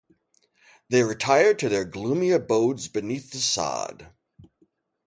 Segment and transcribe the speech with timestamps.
[0.89, 4.11] They retired to their gloomy abodes beneath the sod.